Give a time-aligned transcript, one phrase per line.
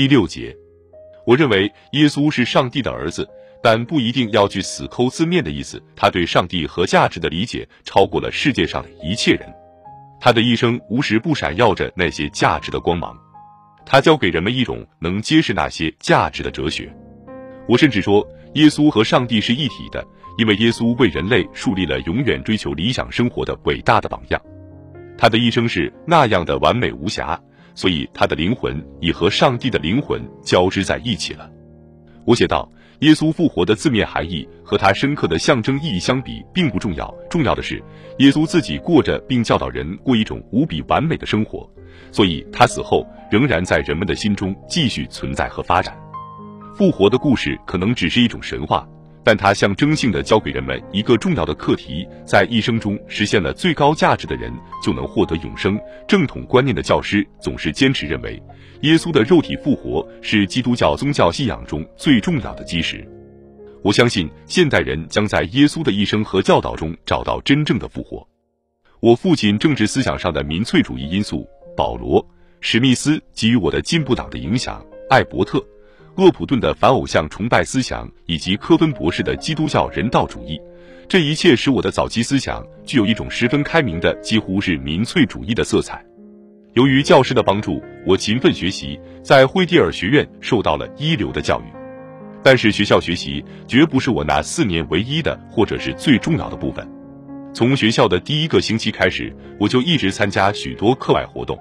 [0.00, 0.56] 第六节，
[1.26, 3.28] 我认为耶稣是上帝的儿子，
[3.62, 5.78] 但不一定要去死抠字面的意思。
[5.94, 9.46] 他对上帝和价值的理解超过了世界上的一切人，
[10.18, 13.14] 他的一生无时不闪耀着那些价值的光芒。
[13.84, 16.90] 他教给人们一种能揭示那些价值的哲学。
[17.68, 20.02] 我甚至说，耶稣和上帝是一体的，
[20.38, 24.40] 因为耶稣为人类树立了永远追求理想生活的伟大的榜样。
[25.18, 27.38] 他的一生是那样的完美无瑕，
[27.80, 31.50] 所以他的灵魂已和上帝的灵魂交织在一起了。
[32.26, 37.82] 我写道：耶稣复活的字面含义和他深刻的象征意义相比，并不重要，重要的是
[38.18, 41.66] 耶稣自己过着并教导人过一种无比完美的生活，
[42.12, 45.98] 所以他死后仍然在人们的心中继续存在和发展。
[46.76, 48.86] 复活的故事可能只是一种神话。
[49.22, 54.52] 但他象征性的教给人们一个重要的课题：在一生中实现了最高价值的人
[54.82, 55.78] 就能获得永生。
[56.08, 58.42] 正统观念的教师总是坚持认为，
[58.80, 63.06] 耶稣的肉体复活是基督教宗教信仰中最重要的基石。
[63.82, 68.26] 我相信现代人将在耶稣的一生和教导中找到真正的复活。
[69.00, 72.22] 我父亲政治思想上的民粹主义因素，保罗·
[72.60, 75.64] 史密斯给予我的进步党的影响，艾伯特。
[76.16, 80.60] 厄普顿的反偶像崇拜思想，以及科芬博士的基督教人道主义，
[81.08, 86.04] 这一切使我的早期思想具有一种十分开明的，几乎是民粹主义的色彩。
[86.74, 91.64] 由于教师的帮助，我勤奋学习，在惠蒂尔学院受到了一流的教育。
[92.42, 96.88] 但是学校学习绝不是我那四年唯一的，或者是最重要的部分。
[97.52, 101.58] 从学校的第一个星期开始，我就一直参加许多课外活动。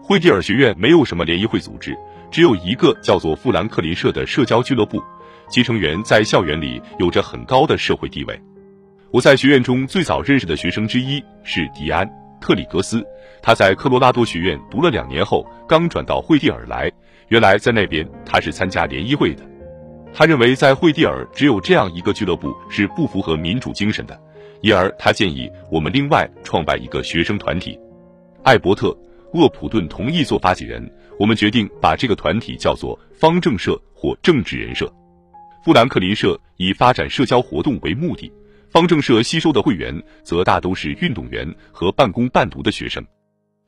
[0.00, 1.96] 惠蒂尔学院没有什么联谊会组织。
[2.30, 5.02] 只有一个叫做富兰克林社的社交俱乐部，
[5.48, 8.38] 其成员在校园里有着很高的社会地位。
[9.10, 12.06] 我在学院中最早认识的学生之一是迪安·
[12.40, 13.02] 特里格斯，
[13.40, 16.90] 他在科罗拉多学院读了两年后，刚转到惠蒂尔来。
[17.28, 19.42] 原来在那边他是参加联谊会的。
[20.12, 24.20] 他认为在惠蒂尔只有这样一个俱乐部是不符合民主精神的，
[24.60, 27.78] 因而他建议我们另外创办一个学生团体。
[28.42, 28.96] 艾伯特。
[29.32, 34.90] 厄普顿同意做发起人，我们决定把这个团体叫做方正社或政治人社。
[35.64, 38.32] 富兰克林社以发展社交活动为目的，
[38.70, 43.04] 方正社吸收的会员则大都是运动员和半工半读的学生。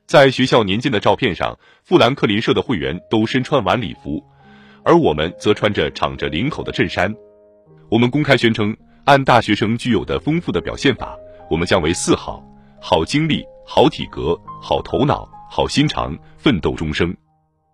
[0.07, 4.23] 在学校年鉴的照片上，富兰克林社的会员都身穿晚礼服，
[4.83, 7.13] 而我们则穿着敞着领口的衬衫。
[7.89, 11.15] 我们公开宣称，按大学生具有的丰富的表现法，
[11.49, 12.43] 我们将为四好：
[12.81, 15.29] 好精力、好体格、好头脑。
[15.51, 17.11] 好心肠，奋斗终生。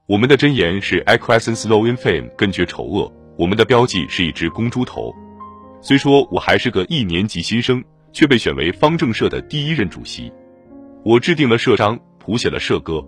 [0.08, 3.12] 我们的箴言是 “Acquiescence low in fame”，根绝丑恶。
[3.38, 5.14] 我们的标记是一只公猪头。
[5.82, 10.32] 虽说我还是个一年级新生，却被选为方正社的第一任主席。
[11.04, 13.06] 我制定了社章，谱写了社歌。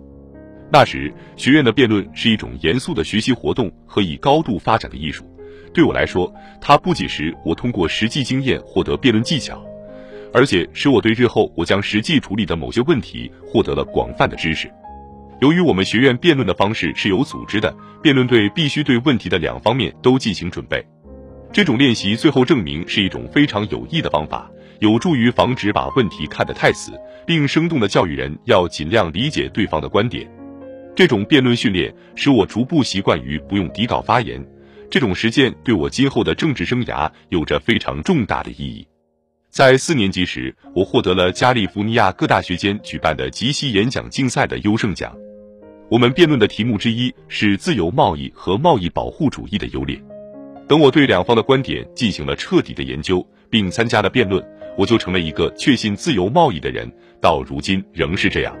[0.70, 5.24] 那时，学院的辩论是一种严肃的学习活动和以高度发展的艺术。
[5.72, 6.30] 对我来说，
[6.60, 9.64] 它不仅使我通过实际经验获得辩论技巧。
[10.32, 14.70] 而且使我对日后我将实际处理的某些问题获得了广泛的知识。
[15.40, 20.84] 由于我们学院辩论的方式是有组织的，辩论队必须对问题的两方面都进行准备。
[21.52, 24.50] 这种练习最后证明是一种非常有益的方法，
[24.80, 26.92] 有助于防止把问题看得太死，
[27.26, 30.28] 并生动的教育人要尽量理解对方的观点。
[30.94, 34.44] 这种辩论训练使我逐步习惯于不用底稿发言。
[34.90, 38.86] 这种实践对我今后的政治生涯有着非常重大的意义。
[39.50, 45.16] 在四年级时，我获得了加利福尼亚各大学间举办的即席演讲竞赛的优胜奖。
[45.90, 49.98] 我们辩论的题目之一是自由贸易和贸易保护主义的优劣。
[50.68, 54.44] 等我对两方的观点进行了彻底的研究，并参加了辩论，
[54.76, 56.88] 我就成了一个确信自由贸易的人。
[57.20, 58.54] 到如今仍是这样。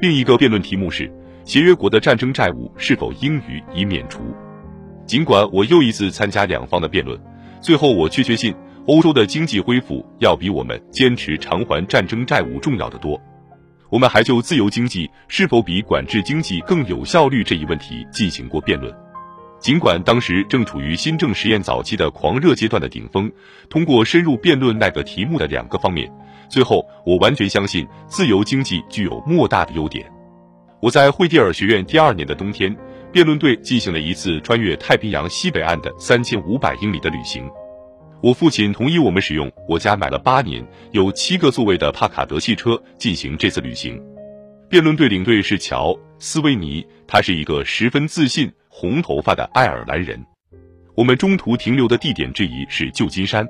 [0.00, 1.12] 另一个辩论题目是
[1.44, 4.22] 协约国的战争债务是否应予以免除。
[5.06, 7.20] 尽管我又一次参加两方的辩论，
[7.60, 8.54] 最后我却确信。
[8.86, 13.18] 欧洲的经济恢复要比我们坚持偿还战争债务重要的多。
[13.90, 18.92] 我们还就自由经济是否比管制经济更有效率这一问题进行过辩论。
[19.58, 23.30] 尽管当时正处于新政实验早期的狂热阶段的顶峰，
[23.70, 26.12] 通过深入辩论那个题目的两个方面，
[26.50, 30.04] 最后我完全相信自由经济具有莫大的优点。
[30.82, 32.76] 我在惠蒂尔学院第二年的冬天，
[33.10, 37.48] 辩论队进行了一次穿越太平洋西北岸的三千五百英里的旅行。
[38.24, 44.02] 我父亲同意我们使用我家买了八年、有七个座位的帕卡德汽车进行这次旅行。
[44.66, 50.18] 辩论队领队是乔·斯威尼，他是一个十分自信、红头发的爱尔兰人。
[50.94, 53.46] 我们中途停留的地点之一是旧金山。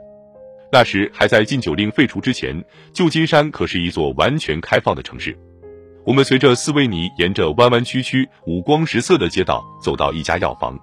[0.72, 2.60] 那时还在禁酒令废除之前，
[2.92, 5.38] 旧金山可是一座完全开放的城市。
[6.04, 10.76] 我们随着斯维尼沿着弯弯曲曲、五光十色的街道走到一家药房，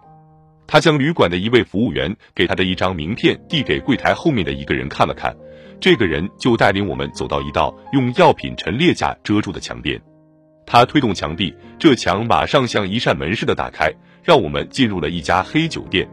[0.72, 5.36] 他将旅馆的一位服务员给他的一张名片递给柜台后面的一个人看了看，
[5.82, 10.02] 这个人就带领我们走到一道用药品陈列架遮住的墙边，
[10.66, 13.92] 他推动墙壁，这墙马上像一扇门似的打开，
[14.24, 16.10] 让我们进入了一家黑酒店。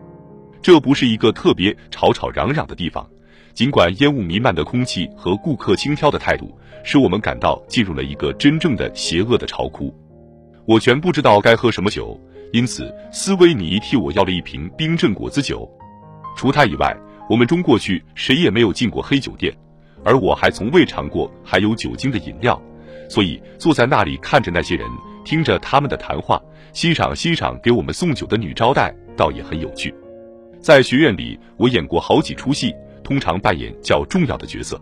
[0.60, 3.08] 这不是一个特别吵吵嚷嚷的地方。
[3.54, 6.52] 尽管烟雾弥漫的空气和顾客轻佻的态度
[6.82, 9.94] 使我们感到进入了一个真正的邪恶的巢窟，
[10.66, 12.20] 我全不知道该喝什么酒，
[12.52, 15.68] 因此斯维尼替我要了一瓶冰镇果子酒。
[16.36, 16.96] 除他以外，
[17.28, 19.54] 我们中过去谁也没有进过黑酒店，
[20.04, 22.60] 而我还从未尝过含有酒精的饮料，
[23.08, 24.86] 所以坐在那里看着那些人，
[25.24, 26.40] 听着他们的谈话，
[26.72, 29.94] 欣赏欣赏给我们送酒的女招待，倒也很有趣。
[30.60, 32.74] 在学院里，我演过好几出戏。
[33.04, 34.78] 通常扮演较重要的角色。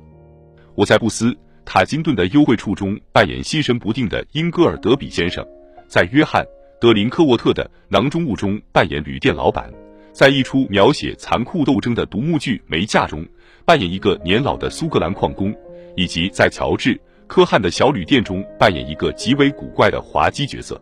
[0.74, 1.32] 我在布斯
[1.64, 5.46] 塔金顿的幽会处中扮演心神不定的英戈尔德比先生，
[5.86, 6.44] 在约翰
[6.78, 9.72] 德林科沃特的囊中物中扮演旅店老板，
[10.12, 13.26] 在一出描写残酷斗争的独幕剧《煤价》中
[13.64, 15.54] 扮演一个年老的苏格兰矿工，
[15.96, 20.80] 以及在乔治科汉的小旅店中扮演一个极为古怪的滑稽角色。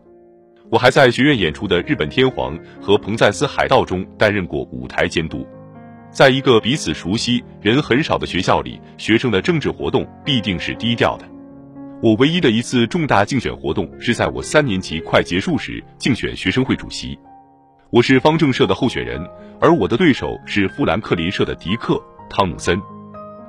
[0.69, 5.47] 我还在学院演出的《日本天皇》和《彭赞斯海盗》中担任过舞台监督。
[6.11, 11.25] 在一个彼此熟悉、人很少的学校里，学生的政治活动必定是低调的。
[12.01, 17.17] 我唯一的一次重大竞选活动是在我三年级快结束时竞选学生会主席。
[17.89, 19.25] 我是方正社的候选人，
[19.61, 21.93] 而我的对手是富兰克林社的迪克·
[22.29, 22.79] 汤姆森。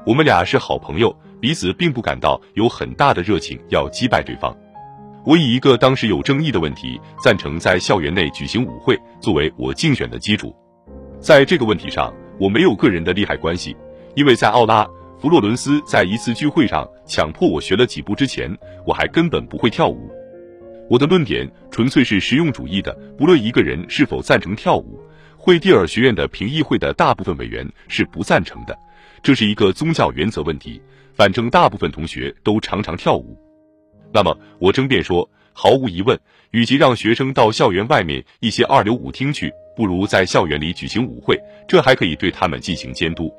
[0.07, 4.57] 我们俩是好朋友，彼此并不感到有很大的热情要击败对方。
[5.25, 10.55] 我以一个当时有争议的问题——赞成在校园内举行舞会——作为我竞选的基础。
[11.19, 13.77] 在这个问题上，我没有个人的利害关系，
[14.15, 14.85] 因为在奥拉·
[15.19, 18.55] 弗洛伦斯在一次聚会上强迫我学了几步之前，
[18.87, 20.11] 我还根本不会跳舞。
[20.91, 25.01] 我的论点纯粹是实用主义的，不论一个人是否赞成跳舞，
[25.37, 28.79] 惠蒂尔学院的评议会的大部分委员是不赞成的。
[29.23, 30.81] 这是一个宗教原则问题，
[31.15, 33.37] 反正大部分同学都常常跳舞。
[34.13, 36.17] 那么我争辩说，毫无疑问，
[36.51, 39.51] 与其让学生到校园外面一些二流舞厅去。
[39.75, 43.33] 不如在校园里举行舞会，这还可以对他们进行监督。